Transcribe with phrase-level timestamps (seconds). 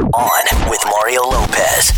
[0.00, 1.90] On with Mario Lopez.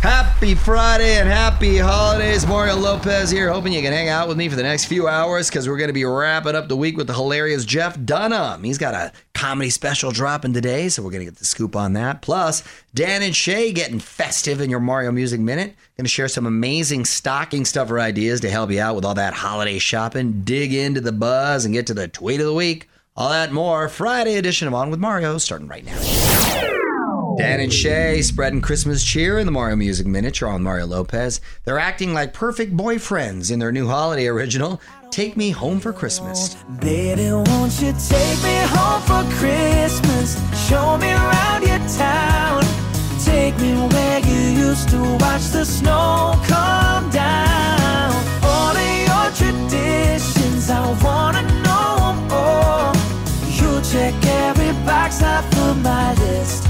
[0.00, 2.46] Happy Friday and happy holidays.
[2.46, 5.50] Mario Lopez here, hoping you can hang out with me for the next few hours
[5.50, 8.64] because we're going to be wrapping up the week with the hilarious Jeff Dunham.
[8.64, 11.92] He's got a comedy special dropping today, so we're going to get the scoop on
[11.92, 12.22] that.
[12.22, 12.64] Plus,
[12.94, 15.74] Dan and Shay getting festive in your Mario Music Minute.
[15.98, 19.34] Going to share some amazing stocking stuffer ideas to help you out with all that
[19.34, 20.44] holiday shopping.
[20.44, 22.88] Dig into the buzz and get to the tweet of the week.
[23.14, 23.90] All that more.
[23.90, 26.27] Friday edition of On with Mario starting right now.
[27.38, 30.40] Dan and Shay spreading Christmas cheer in the Mario Music Minute.
[30.40, 31.40] You're on Mario Lopez.
[31.64, 34.80] They're acting like perfect boyfriends in their new holiday original,
[35.12, 36.56] Take Me Home for Christmas.
[36.80, 40.34] Baby, won't you take me home for Christmas?
[40.68, 42.64] Show me around your town.
[43.24, 48.14] Take me where you used to watch the snow come down.
[48.42, 52.92] All of your traditions, I wanna know more.
[53.46, 56.67] You check every box off of my list.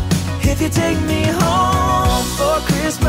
[0.60, 3.06] If you take me home for Christmas.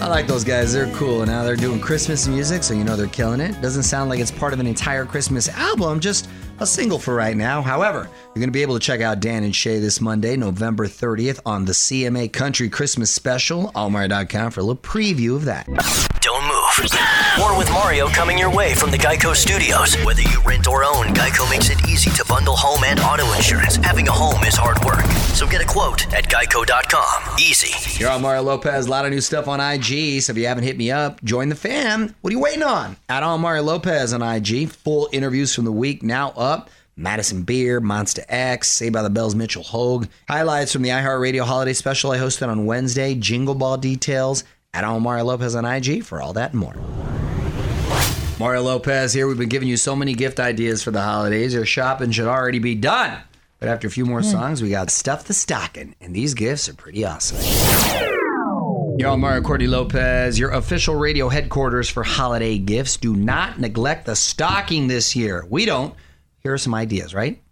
[0.00, 0.72] I like those guys.
[0.72, 1.26] They're cool.
[1.26, 3.60] Now they're doing Christmas music, so you know they're killing it.
[3.60, 6.30] Doesn't sound like it's part of an entire Christmas album, just
[6.60, 7.60] a single for right now.
[7.60, 10.86] However, you're going to be able to check out Dan and Shay this Monday, November
[10.86, 13.70] 30th, on the CMA Country Christmas Special.
[13.74, 15.66] Allmeyer.com for a little preview of that.
[16.22, 16.59] Don't move.
[17.36, 19.96] More with Mario coming your way from the Geico Studios.
[20.04, 23.74] Whether you rent or own, Geico makes it easy to bundle home and auto insurance.
[23.76, 25.04] Having a home is hard work.
[25.34, 27.38] So get a quote at geico.com.
[27.40, 27.98] Easy.
[28.00, 28.86] You're on Mario Lopez.
[28.86, 30.22] A lot of new stuff on IG.
[30.22, 32.14] So if you haven't hit me up, join the fam.
[32.20, 32.96] What are you waiting on?
[33.08, 34.68] At on Mario Lopez on IG.
[34.68, 36.70] Full interviews from the week now up.
[36.96, 40.08] Madison Beer, Monsta X, Say by the Bells, Mitchell Hoog.
[40.28, 43.14] Highlights from the iHeartRadio holiday special I hosted on Wednesday.
[43.14, 44.44] Jingle Ball details.
[44.72, 46.74] At on Mario Lopez on IG for all that and more.
[48.38, 49.26] Mario Lopez here.
[49.26, 51.52] We've been giving you so many gift ideas for the holidays.
[51.52, 53.20] Your shopping should already be done.
[53.58, 55.94] But after a few more songs, we got Stuff the Stocking.
[56.00, 57.36] And these gifts are pretty awesome.
[59.04, 62.96] On Mario Courtney Lopez, your official radio headquarters for holiday gifts.
[62.96, 65.46] Do not neglect the stocking this year.
[65.50, 65.94] We don't.
[66.42, 67.42] Here are some ideas, right?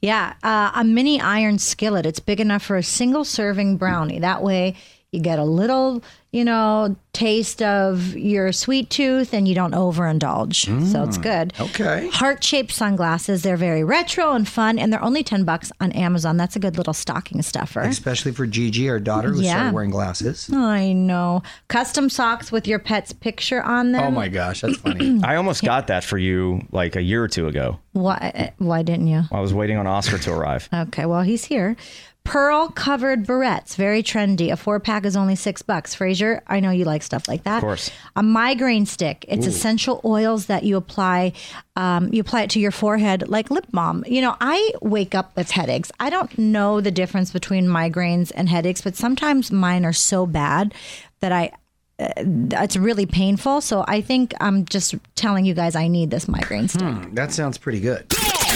[0.00, 2.06] Yeah, uh, a mini iron skillet.
[2.06, 4.20] It's big enough for a single serving brownie.
[4.20, 4.76] That way,
[5.12, 10.64] you get a little, you know, taste of your sweet tooth and you don't overindulge.
[10.90, 11.22] so it's mm.
[11.22, 11.52] good.
[11.60, 12.08] okay.
[12.08, 13.42] Heart shaped sunglasses.
[13.42, 16.38] They're very retro and fun, and they're only 10 bucks on Amazon.
[16.38, 17.82] That's a good little stocking stuffer.
[17.82, 19.52] Especially for Gigi, our daughter, who Yeah.
[19.56, 20.48] started wearing glasses.
[20.50, 21.42] I know.
[21.68, 24.02] Custom socks with your pet's picture on them.
[24.02, 25.20] Oh my gosh, that's funny.
[25.24, 27.78] I almost got that for you like a year or two ago.
[27.92, 29.24] Why, why didn't you?
[29.30, 30.66] I was waiting on Oscar to arrive.
[30.72, 31.76] Okay, well, he's here.
[32.24, 34.52] Pearl covered barrettes, very trendy.
[34.52, 35.94] A four pack is only six bucks.
[35.94, 37.56] Fraser, I know you like stuff like that.
[37.56, 37.90] Of course.
[38.14, 39.24] A migraine stick.
[39.28, 41.32] It's essential oils that you apply.
[41.74, 44.04] Um, you apply it to your forehead like lip balm.
[44.06, 45.90] You know, I wake up with headaches.
[45.98, 50.74] I don't know the difference between migraines and headaches, but sometimes mine are so bad
[51.20, 51.50] that I.
[51.98, 53.60] Uh, it's really painful.
[53.60, 57.14] So I think I'm just telling you guys I need this migraine stick.
[57.14, 58.06] that sounds pretty good.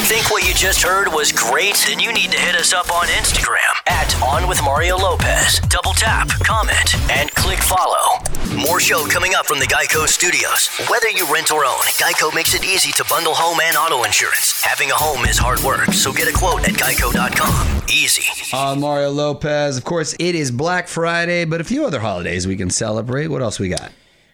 [0.04, 1.74] Think what you just heard was great?
[1.86, 5.58] Then you need to hit us up on Instagram at On with Mario Lopez.
[5.68, 8.20] Double tap, comment, and click follow.
[8.54, 10.68] More show coming up from the Geico Studios.
[10.88, 14.62] Whether you rent or own, Geico makes it easy to bundle home and auto insurance.
[14.62, 17.82] Having a home is hard work, so get a quote at geico.com.
[17.88, 18.54] Easy.
[18.54, 22.56] On Mario Lopez, of course, it is Black Friday, but a few other holidays we
[22.56, 23.26] can celebrate.
[23.28, 23.90] What else we got?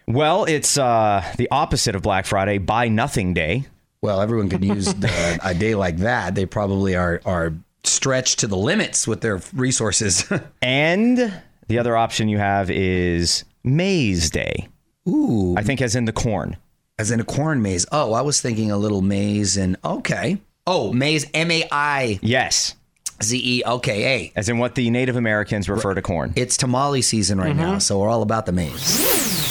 [0.07, 3.65] Well, it's uh, the opposite of Black Friday, Buy Nothing Day.
[4.03, 4.89] Well, everyone could use
[5.43, 6.35] a day like that.
[6.35, 7.53] They probably are are
[7.85, 10.29] stretched to the limits with their resources.
[10.61, 14.67] And the other option you have is Maize Day.
[15.07, 16.57] Ooh, I think as in the corn.
[16.99, 17.85] as in a corn maze.
[17.93, 20.37] Oh, I was thinking a little maze and okay.
[20.67, 22.75] Oh, maze, M A I Yes,
[23.21, 23.63] Z E.
[23.65, 26.33] Okay, hey, as in what the Native Americans refer to corn.
[26.35, 27.73] it's tamale season right mm-hmm.
[27.73, 29.42] now, so we're all about the maze.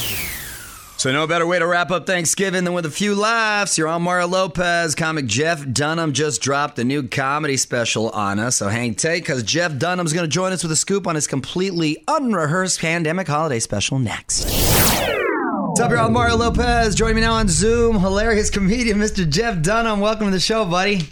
[1.02, 3.76] So no better way to wrap up Thanksgiving than with a few laughs.
[3.76, 4.94] You're on Mario Lopez.
[4.94, 8.54] Comic Jeff Dunham just dropped a new comedy special on us.
[8.54, 11.26] So hang tight because Jeff Dunham's going to join us with a scoop on his
[11.26, 14.44] completely unrehearsed pandemic holiday special next.
[14.44, 16.94] What's up, you're on Mario Lopez.
[16.94, 19.28] Joining me now on Zoom, hilarious comedian Mr.
[19.28, 19.98] Jeff Dunham.
[19.98, 21.08] Welcome to the show, buddy.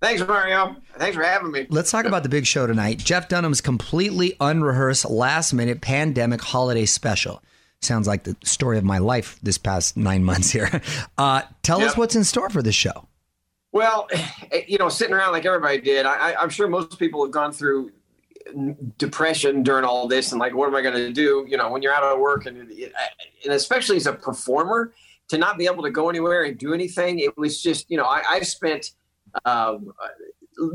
[0.00, 0.76] Thanks, Mario.
[0.98, 1.66] Thanks for having me.
[1.68, 2.98] Let's talk about the big show tonight.
[2.98, 7.42] Jeff Dunham's completely unrehearsed, last minute pandemic holiday special.
[7.82, 10.80] Sounds like the story of my life this past nine months here.
[11.18, 13.06] Uh, tell us what's in store for this show.
[13.72, 14.08] Well,
[14.66, 17.52] you know, sitting around like everybody did, I, I- I'm sure most people have gone
[17.52, 17.90] through
[18.98, 21.44] depression during all this and like, what am I going to do?
[21.48, 24.92] You know, when you're out of work and, and especially as a performer,
[25.28, 28.04] to not be able to go anywhere and do anything, it was just, you know,
[28.04, 28.90] I, I spent
[29.44, 29.92] um,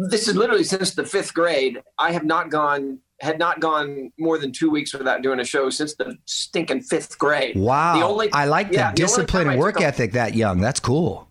[0.10, 1.84] this is literally since the fifth grade.
[2.00, 5.70] I have not gone had not gone more than two weeks without doing a show
[5.70, 7.56] since the stinking fifth grade.
[7.56, 7.98] Wow.
[7.98, 10.62] The only- I like yeah, the the discipline and work ethic that young.
[10.62, 11.28] That's cool.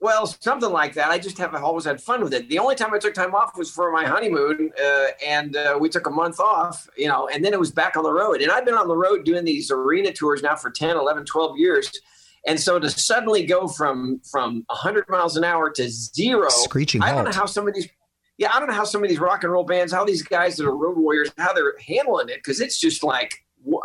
[0.00, 1.10] Well, something like that.
[1.10, 2.48] I just have always had fun with it.
[2.48, 5.88] The only time I took time off was for my honeymoon, uh, and uh, we
[5.88, 8.42] took a month off, you know, and then it was back on the road.
[8.42, 11.56] And I've been on the road doing these arena tours now for 10, 11, 12
[11.56, 11.88] years.
[12.48, 17.12] And so to suddenly go from from 100 miles an hour to zero, Screeching I
[17.12, 17.88] don't know how some of these,
[18.38, 20.56] yeah, I don't know how some of these rock and roll bands, how these guys
[20.56, 23.32] that are road warriors, how they're handling it, because it's just like,
[23.62, 23.84] what,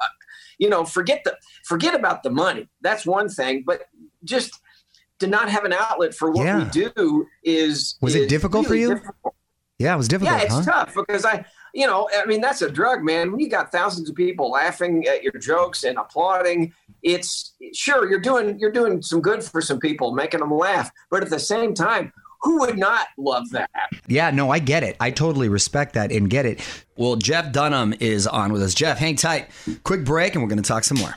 [0.57, 2.67] you know, forget the forget about the money.
[2.81, 3.83] That's one thing, but
[4.23, 4.59] just
[5.19, 6.63] to not have an outlet for what Yeah.
[6.63, 8.95] we do is Was it difficult for you?
[8.95, 9.35] difficult.
[9.79, 10.85] Yeah, it was difficult, Yeah, it's huh?
[10.85, 13.31] tough because I, you know, I mean, that's a drug, man.
[13.31, 16.73] When you got thousands of people laughing at your jokes and applauding,
[17.03, 20.89] it's sure you're doing you're doing some good for some people, making them laugh.
[21.11, 22.11] But at the same time,
[22.41, 23.69] who would not love that?
[24.07, 24.95] Yeah, no, I get it.
[24.99, 26.59] I totally respect that and get it.
[26.95, 28.73] Well, Jeff Dunham is on with us.
[28.73, 29.49] Jeff, hang tight.
[29.83, 31.15] Quick break, and we're going to talk some more.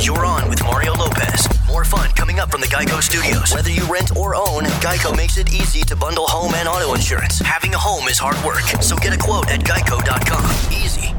[0.00, 1.48] You're on with Mario Lopez.
[1.66, 3.52] More fun coming up from the Geico Studios.
[3.54, 7.38] Whether you rent or own, Geico makes it easy to bundle home and auto insurance.
[7.40, 10.72] Having a home is hard work, so get a quote at geico.com.
[10.72, 11.17] Easy.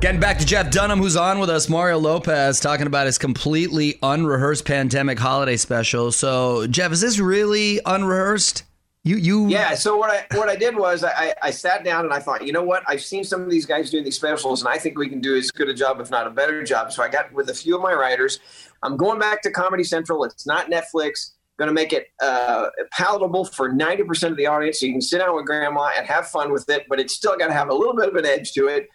[0.00, 3.98] Getting back to Jeff Dunham, who's on with us, Mario Lopez, talking about his completely
[4.00, 6.12] unrehearsed pandemic holiday special.
[6.12, 8.62] So, Jeff, is this really unrehearsed?
[9.02, 9.74] You, you, Yeah.
[9.74, 12.52] So what I what I did was I, I sat down and I thought, you
[12.52, 12.84] know what?
[12.86, 15.36] I've seen some of these guys doing these specials, and I think we can do
[15.36, 16.92] as good a job, if not a better job.
[16.92, 18.38] So I got with a few of my writers.
[18.84, 20.22] I'm going back to Comedy Central.
[20.22, 21.32] It's not Netflix.
[21.58, 25.18] Going to make it uh, palatable for 90% of the audience, so you can sit
[25.18, 26.86] down with grandma and have fun with it.
[26.88, 28.88] But it's still got to have a little bit of an edge to it.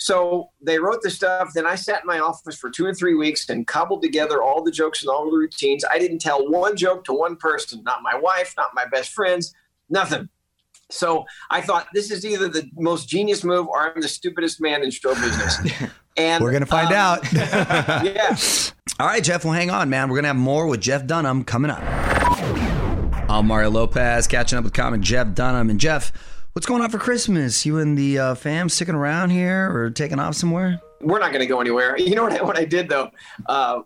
[0.00, 1.52] So they wrote the stuff.
[1.54, 4.62] Then I sat in my office for two or three weeks and cobbled together all
[4.62, 5.84] the jokes and all the routines.
[5.90, 9.54] I didn't tell one joke to one person, not my wife, not my best friends,
[9.90, 10.30] nothing.
[10.88, 14.82] So I thought this is either the most genius move or I'm the stupidest man
[14.82, 15.58] in show business.
[16.16, 17.32] And we're going to find um, out.
[17.32, 18.36] Yeah.
[18.98, 20.08] All right, Jeff, well, hang on, man.
[20.08, 21.80] We're going to have more with Jeff Dunham coming up.
[23.30, 25.70] I'm Mario Lopez, catching up with comic Jeff Dunham.
[25.70, 26.12] And, Jeff,
[26.52, 27.64] what's going on for Christmas?
[27.64, 30.80] You and the uh, fam sticking around here or taking off somewhere?
[31.00, 31.96] We're not going to go anywhere.
[31.98, 33.10] You know what I, what I did though?
[33.46, 33.80] Uh,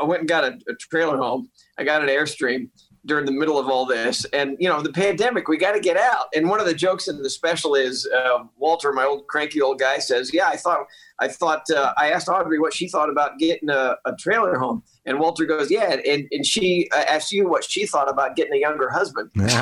[0.00, 1.48] I went and got a, a trailer home.
[1.78, 2.68] I got an Airstream
[3.08, 5.48] during the middle of all this, and you know the pandemic.
[5.48, 6.26] We got to get out.
[6.34, 9.80] And one of the jokes in the special is uh, Walter, my old cranky old
[9.80, 10.86] guy, says, "Yeah, I thought
[11.18, 14.84] I thought uh, I asked Audrey what she thought about getting a, a trailer home."
[15.06, 18.52] And Walter goes, "Yeah," and and she uh, asked you what she thought about getting
[18.54, 19.30] a younger husband.
[19.34, 19.58] That's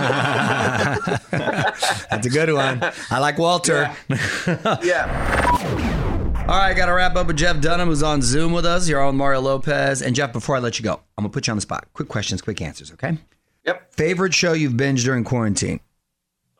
[2.26, 2.82] a good one.
[3.10, 3.90] I like Walter.
[4.82, 6.02] yeah.
[6.48, 8.88] All right, I got to wrap up with Jeff Dunham, who's on Zoom with us.
[8.88, 10.00] You're on Mario Lopez.
[10.00, 11.88] And, Jeff, before I let you go, I'm going to put you on the spot.
[11.92, 13.18] Quick questions, quick answers, okay?
[13.66, 13.92] Yep.
[13.94, 15.80] Favorite show you've binged during quarantine?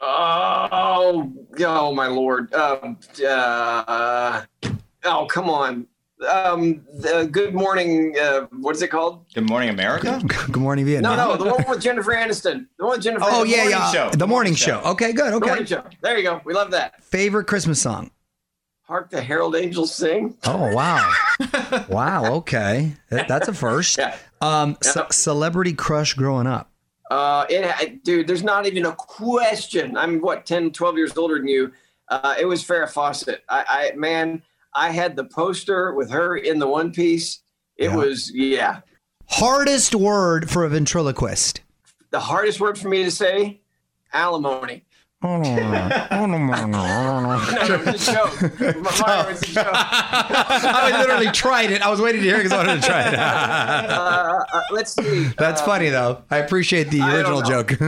[0.01, 2.53] Oh, oh my lord.
[2.55, 4.43] Um, uh,
[5.05, 5.87] oh, come on.
[6.31, 8.15] Um, the Good Morning.
[8.21, 9.25] Uh, what is it called?
[9.35, 10.21] Good Morning America?
[10.47, 11.17] Good morning, No, Vietnam.
[11.17, 12.67] no, no, the one with Jennifer Aniston.
[12.79, 13.25] The one with Jennifer.
[13.29, 13.51] Oh, Aniston.
[13.51, 13.93] yeah, yeah.
[13.93, 14.11] Show.
[14.11, 14.81] The morning show.
[14.81, 15.33] Okay, good.
[15.33, 15.47] The Okay.
[15.47, 15.85] morning show.
[16.03, 16.41] There you go.
[16.45, 17.05] We love that.
[17.05, 18.11] Favorite Christmas song?
[18.83, 20.37] Hark the Herald Angels Sing.
[20.47, 21.13] Oh, wow.
[21.89, 22.93] wow, okay.
[23.11, 23.99] That- that's a first.
[23.99, 24.17] Yeah.
[24.41, 25.07] Um, ce- Yeah.
[25.11, 26.71] celebrity crush growing up.
[27.11, 29.97] Uh, it, dude, there's not even a question.
[29.97, 31.73] I'm what 10, 12 years older than you.
[32.09, 33.43] Uh, it was Farrah Fawcett.
[33.49, 34.43] I, I, man,
[34.75, 37.41] I had the poster with her in the one piece.
[37.77, 37.97] It Yeah.
[37.97, 38.81] was, yeah.
[39.29, 41.61] Hardest word for a ventriloquist.
[42.11, 43.61] The hardest word for me to say,
[44.13, 44.85] alimony.
[45.29, 48.41] Oh, No, it was a joke.
[49.01, 49.67] Mario, it's a joke.
[49.73, 51.83] I literally tried it.
[51.83, 53.15] I was waiting to hear because I wanted to try it.
[53.97, 55.29] Uh, uh, let's see.
[55.39, 56.23] That's Uh, funny though.
[56.31, 57.63] I appreciate the original know.
[57.65, 57.81] joke.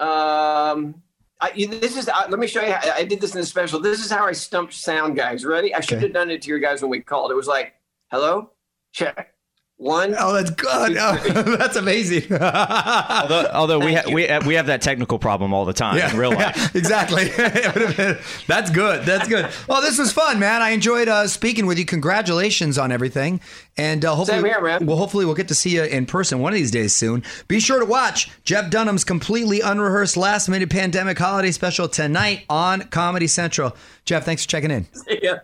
[0.00, 1.02] Um,
[1.40, 2.08] I, you- this is.
[2.08, 2.72] Uh, let me show you.
[2.72, 3.80] I, I did this in the special.
[3.80, 5.44] This is how I stumped sound guys.
[5.44, 5.74] Ready?
[5.74, 6.06] I should Okay.
[6.06, 7.30] have done it to your guys when we called.
[7.30, 7.74] It was like,
[8.10, 8.50] "Hello,
[8.92, 9.33] check,
[9.76, 10.96] one." oh, that's good.
[10.98, 12.32] Oh, that's amazing.
[12.32, 16.16] Although, although we, ha- we, ha- we have that technical problem all the time in
[16.16, 16.74] real life.
[16.74, 17.24] exactly.
[17.24, 19.04] It would've been- That's good.
[19.04, 19.48] That's good.
[19.68, 20.62] Well, this was fun, man.
[20.62, 21.84] I enjoyed uh, speaking with you.
[21.84, 23.40] Congratulations on everything,
[23.76, 24.86] and uh, hopefully, Same here, man.
[24.86, 27.24] well, hopefully, we'll get to see you in person one of these days soon.
[27.48, 32.82] Be sure to watch Jeff Dunham's completely unrehearsed last minute pandemic holiday special tonight on
[32.88, 33.74] Comedy Central.
[34.04, 34.86] Jeff, thanks for checking in.
[35.22, 35.38] Yeah.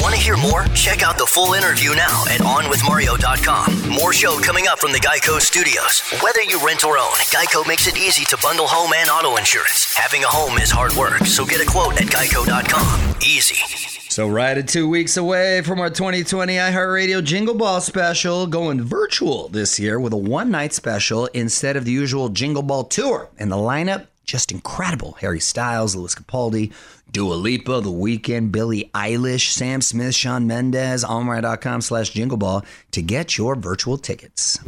[0.00, 0.64] Want to hear more?
[0.74, 3.90] Check out the full interview now at OnWithMario.com.
[3.90, 6.00] More show coming up from the Geico Studios.
[6.22, 9.92] Whether you rent or own, Geico makes it easy to bundle home and auto insurance.
[9.96, 13.16] Having a home is hard work, so get a quote at Geico.com.
[13.20, 14.03] Easy.
[14.14, 19.48] So, right at two weeks away from our 2020 iHeartRadio Jingle Ball special, going virtual
[19.48, 23.28] this year with a one night special instead of the usual Jingle Ball tour.
[23.40, 25.14] And the lineup just incredible.
[25.14, 26.72] Harry Styles, Lewis Capaldi,
[27.10, 33.02] Dua Lipa, The Weeknd, Billie Eilish, Sam Smith, Shawn Mendes, onwire.com slash Jingle Ball to
[33.02, 34.60] get your virtual tickets.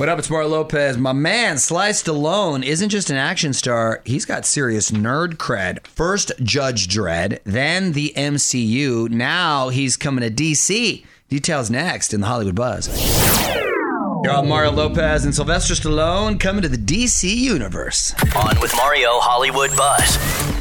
[0.00, 0.18] What up?
[0.18, 0.96] It's Mario Lopez.
[0.96, 4.00] My man, Sly Stallone, isn't just an action star.
[4.06, 5.86] He's got serious nerd cred.
[5.86, 9.10] First, Judge Dredd, then the MCU.
[9.10, 11.04] Now he's coming to DC.
[11.28, 12.88] Details next in the Hollywood Buzz.
[14.24, 18.14] You're on Mario Lopez and Sylvester Stallone coming to the DC universe.
[18.34, 20.14] On with Mario Hollywood Buzz.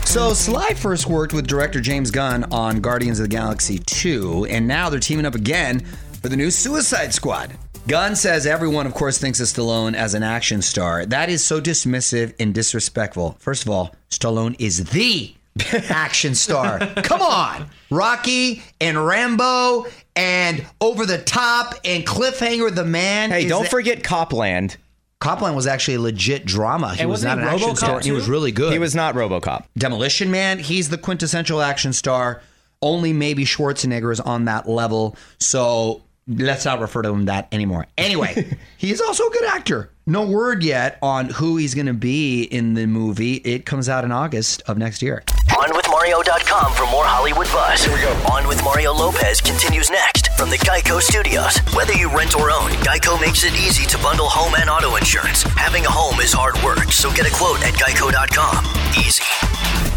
[0.04, 4.68] So Sly first worked with director James Gunn on Guardians of the Galaxy 2, and
[4.68, 5.80] now they're teaming up again
[6.22, 7.54] for the new Suicide Squad.
[7.88, 11.06] Gunn says everyone, of course, thinks of Stallone as an action star.
[11.08, 13.36] That is so dismissive and disrespectful.
[13.40, 15.34] First of all, Stallone is the
[15.90, 16.80] action star.
[16.98, 17.68] Come on.
[17.90, 23.32] Rocky and Rambo and Over the Top and Cliffhanger the Man.
[23.32, 24.78] Hey, is don't the- forget Cop Land.
[25.20, 26.94] Copland was actually a legit drama.
[26.94, 27.96] He And was wasn't he an action RoboCop star.
[27.98, 28.72] and He was really good.
[28.72, 29.66] He was not RoboCop.
[29.78, 32.42] Demolition Man, he's the quintessential action star.
[32.82, 35.18] Only maybe Schwarzenegger is on that level.
[35.40, 37.88] So let's not refer to him that anymore.
[37.98, 39.92] Anyway, he is also a good actor.
[40.06, 43.36] No word yet on who he's going to be in the movie.
[43.36, 45.24] It comes out in August of next year.
[45.50, 47.84] OnWithMario.com for more Hollywood buzz.
[47.84, 48.12] Here we go.
[48.32, 51.58] On with Mario Lopez continues next from the Geico Studios.
[51.76, 55.44] Whether you rent or own, Geico makes it easy to bundle home and auto insurance.
[55.44, 58.66] Having a home is hard work, so get a quote at Geico.com.
[58.98, 59.89] Easy.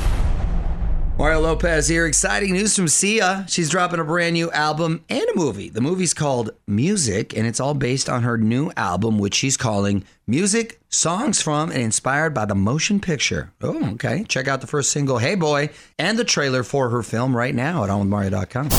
[1.23, 2.05] Mario Lopez here.
[2.05, 3.47] Exciting news from Sia.
[3.49, 5.69] She's dropping a brand new album and a movie.
[5.69, 10.05] The movie's called Music, and it's all based on her new album, which she's calling
[10.27, 13.53] Music Songs from and Inspired by the Motion Picture.
[13.63, 14.25] Oh, okay.
[14.25, 17.85] Check out the first single, Hey Boy, and the trailer for her film right now
[17.85, 18.71] at onwithmario.com.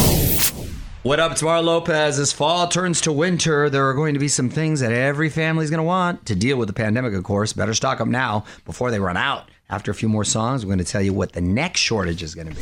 [1.03, 2.19] What up, it's Mario Lopez.
[2.19, 5.69] As fall turns to winter, there are going to be some things that every family's
[5.69, 7.53] going to want to deal with the pandemic, of course.
[7.53, 9.49] Better stock up now before they run out.
[9.73, 12.35] After a few more songs, we're going to tell you what the next shortage is
[12.35, 12.61] going to be.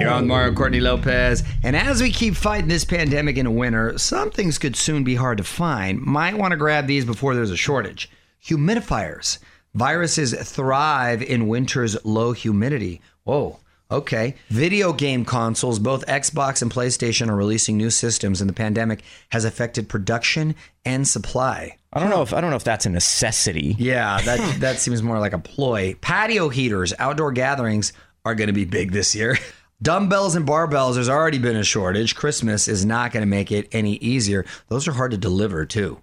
[0.00, 1.42] You're on Mario Courtney Lopez.
[1.64, 5.16] And as we keep fighting this pandemic in the winter, some things could soon be
[5.16, 6.00] hard to find.
[6.00, 8.08] Might want to grab these before there's a shortage.
[8.44, 9.38] Humidifiers.
[9.74, 13.00] Viruses thrive in winter's low humidity.
[13.24, 13.58] Whoa.
[13.90, 14.36] Okay.
[14.50, 19.44] Video game consoles, both Xbox and PlayStation, are releasing new systems, and the pandemic has
[19.44, 20.54] affected production
[20.84, 21.76] and supply.
[21.96, 23.74] I don't know if I don't know if that's a necessity.
[23.78, 25.94] Yeah, that that seems more like a ploy.
[26.02, 27.94] Patio heaters, outdoor gatherings
[28.26, 29.38] are going to be big this year.
[29.82, 32.14] Dumbbells and barbells, there's already been a shortage.
[32.14, 34.46] Christmas is not going to make it any easier.
[34.68, 35.98] Those are hard to deliver too.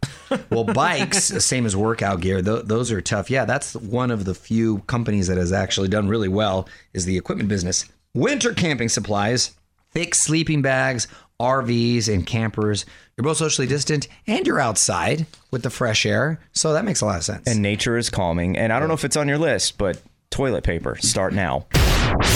[0.52, 3.32] Well, bikes, same as workout gear, th- those are tough.
[3.32, 7.18] Yeah, that's one of the few companies that has actually done really well is the
[7.18, 7.86] equipment business.
[8.14, 9.56] Winter camping supplies,
[9.92, 11.08] thick sleeping bags,
[11.44, 12.86] RVs and campers.
[13.18, 16.40] You're both socially distant and you're outside with the fresh air.
[16.54, 17.48] So that makes a lot of sense.
[17.48, 18.58] And nature is calming.
[18.58, 21.68] And I don't know if it's on your list, but toilet paper, start now.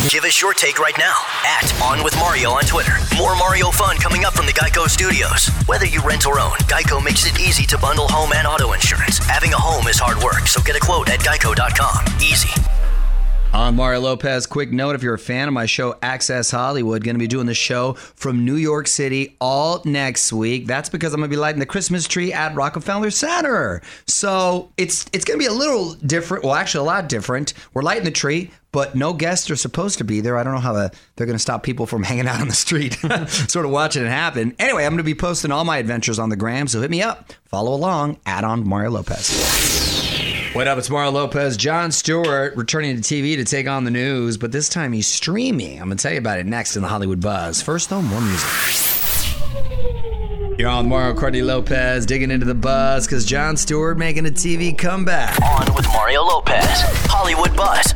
[0.10, 2.94] Give us your take right now at On With Mario on Twitter.
[3.16, 5.48] More Mario fun coming up from the Geico Studios.
[5.68, 9.20] Whether you rent or own, Geico makes it easy to bundle home and auto insurance.
[9.20, 12.06] Having a home is hard work, so get a quote at Geico.com.
[12.22, 12.50] Easy.
[13.54, 17.16] On Mario Lopez, quick note if you're a fan of my show Access Hollywood, going
[17.16, 20.68] to be doing the show from New York City all next week.
[20.68, 23.82] That's because I'm going to be lighting the Christmas tree at Rockefeller Center.
[24.06, 26.44] So it's it's going to be a little different.
[26.44, 27.54] Well, actually, a lot different.
[27.74, 30.38] We're lighting the tree, but no guests are supposed to be there.
[30.38, 32.54] I don't know how the, they're going to stop people from hanging out on the
[32.54, 32.94] street,
[33.28, 34.56] sort of watching it happen.
[34.60, 37.02] Anyway, I'm going to be posting all my adventures on the gram, so hit me
[37.02, 37.34] up.
[37.46, 38.20] Follow along.
[38.26, 40.07] Add on Mario Lopez.
[40.54, 40.78] What up?
[40.78, 41.58] It's Mario Lopez.
[41.58, 45.80] Jon Stewart returning to TV to take on the news, but this time he's streaming.
[45.80, 47.62] I'm going to tell you about it next in the Hollywood Buzz.
[47.62, 48.50] First, though, more music.
[50.58, 54.76] You're on Mario Courtney Lopez digging into the buzz because Jon Stewart making a TV
[54.76, 55.40] comeback.
[55.42, 56.82] On with Mario Lopez.
[57.06, 57.94] Hollywood Buzz.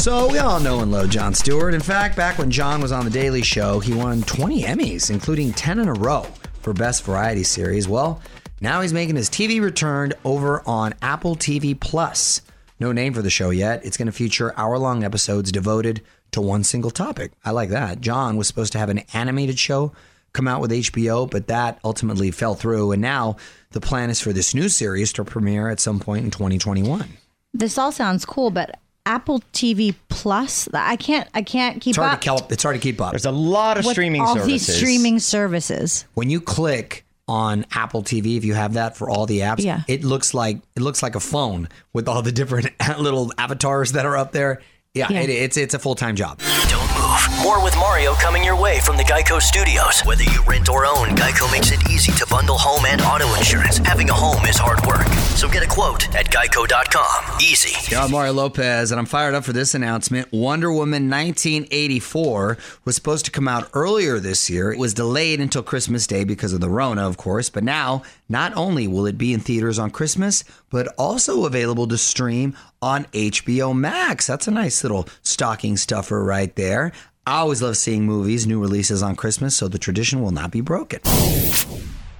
[0.00, 1.74] So we all know and love Jon Stewart.
[1.74, 5.52] In fact, back when Jon was on The Daily Show, he won 20 Emmys, including
[5.52, 6.26] 10 in a row
[6.60, 7.88] for Best Variety Series.
[7.88, 8.20] Well,
[8.60, 12.42] now he's making his TV return over on Apple TV Plus.
[12.78, 13.84] No name for the show yet.
[13.84, 16.02] It's going to feature hour-long episodes devoted
[16.32, 17.32] to one single topic.
[17.44, 18.00] I like that.
[18.00, 19.92] Jon was supposed to have an animated show
[20.32, 22.92] come out with HBO, but that ultimately fell through.
[22.92, 23.36] And now
[23.72, 27.08] the plan is for this new series to premiere at some point in 2021.
[27.52, 32.12] This all sounds cool, but Apple TV Plus, I can't, I can't keep It's hard
[32.12, 32.52] up to keep.
[32.52, 33.12] It's hard to keep up.
[33.12, 34.66] There's a lot of with streaming all services.
[34.66, 36.04] these streaming services.
[36.14, 39.82] when you click on Apple TV, if you have that for all the apps, Yeah.
[39.86, 44.04] it looks like it looks like a phone with all the different little avatars that
[44.04, 44.60] are up there.
[44.94, 45.20] Yeah, Yeah.
[45.20, 46.40] It, it's it's a full time job.
[46.68, 47.42] Don't move.
[47.44, 50.00] More with Mario coming your way from the Geico Studios.
[50.06, 53.76] Whether you rent or own, Geico makes it easy to bundle home and auto insurance.
[53.76, 55.06] Having a home is hard work.
[55.36, 57.38] So get a quote at geico.com.
[57.38, 57.76] Easy.
[57.92, 60.32] Yeah, I'm Mario Lopez, and I'm fired up for this announcement.
[60.32, 64.72] Wonder Woman 1984 was supposed to come out earlier this year.
[64.72, 67.50] It was delayed until Christmas Day because of the Rona, of course.
[67.50, 71.98] But now, not only will it be in theaters on Christmas, but also available to
[71.98, 74.26] stream on HBO Max.
[74.26, 76.92] That's a nice little stocking stuffer right there.
[77.30, 80.62] I always love seeing movies, new releases on Christmas, so the tradition will not be
[80.62, 80.98] broken.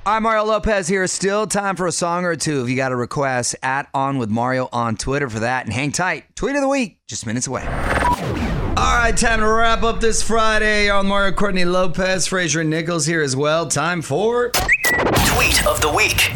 [0.07, 1.05] I'm Mario Lopez here.
[1.09, 2.63] Still time for a song or two.
[2.63, 5.65] If you got a request, at On With Mario on Twitter for that.
[5.65, 6.37] And hang tight.
[6.37, 7.67] Tweet of the week, just minutes away.
[7.67, 10.89] All right, time to wrap up this Friday.
[10.89, 13.67] On Mario Courtney Lopez, Fraser and Nichols here as well.
[13.67, 14.51] Time for.
[14.51, 16.31] Tweet of the week.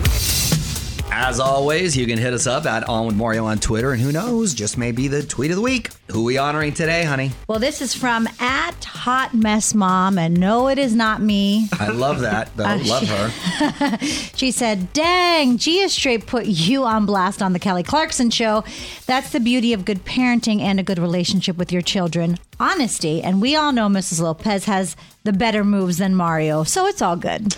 [1.17, 3.93] As always, you can hit us up at On With Mario on Twitter.
[3.93, 5.91] And who knows, just may be the tweet of the week.
[6.11, 7.31] Who we honoring today, honey?
[7.47, 11.69] Well, this is from at Hot Mess Mom, and no, it is not me.
[11.79, 12.65] I love that, though.
[12.65, 13.99] Uh, love her.
[14.35, 18.65] She said, Dang, Gia straight put you on blast on the Kelly Clarkson show.
[19.07, 22.39] That's the beauty of good parenting and a good relationship with your children.
[22.59, 23.23] Honesty.
[23.23, 24.21] And we all know Mrs.
[24.21, 27.57] Lopez has the better moves than Mario, so it's all good.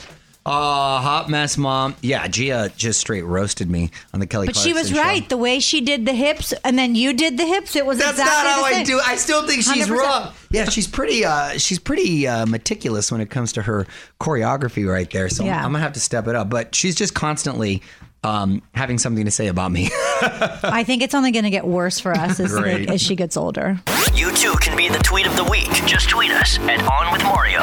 [0.48, 1.96] Oh, hot mess, mom.
[2.02, 5.02] Yeah, Gia just straight roasted me on the Kelly But she was Clarkson show.
[5.02, 5.28] right.
[5.28, 8.12] The way she did the hips and then you did the hips, it was That's
[8.12, 9.00] exactly not how the I do.
[9.04, 9.90] I still think she's 100%.
[9.98, 10.32] wrong.
[10.52, 11.24] Yeah, she's pretty.
[11.24, 13.86] Uh, she's pretty uh, meticulous when it comes to her
[14.20, 15.28] choreography right there.
[15.28, 15.56] So Yeah.
[15.58, 16.48] I'm gonna have to step it up.
[16.48, 17.82] But she's just constantly
[18.22, 19.88] um, having something to say about me.
[19.92, 22.90] I think it's only going to get worse for us as, Great.
[22.90, 23.78] as she gets older.
[24.14, 25.68] You too can be the tweet of the week.
[25.86, 27.60] Just tweet us at On With Mario.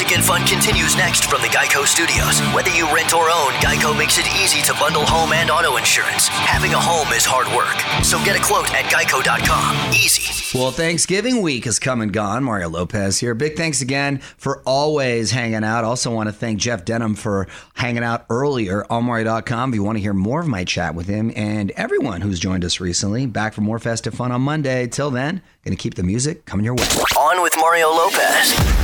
[0.00, 2.40] Music and fun continues next from the Geico Studios.
[2.54, 6.26] Whether you rent or own, Geico makes it easy to bundle home and auto insurance.
[6.28, 7.76] Having a home is hard work.
[8.02, 9.92] So get a quote at geico.com.
[9.92, 10.58] Easy.
[10.58, 12.44] well, Thanksgiving week has come and gone.
[12.44, 13.34] Mario Lopez here.
[13.34, 15.84] Big thanks again for always hanging out.
[15.84, 19.68] Also want to thank Jeff Dunham for hanging out earlier on Mario.com.
[19.68, 22.64] If you want to hear more of my chat with him and everyone who's joined
[22.64, 24.86] us recently, back for more festive fun on Monday.
[24.86, 26.86] Till then, gonna keep the music coming your way.
[27.18, 28.79] On with Mario Lopez.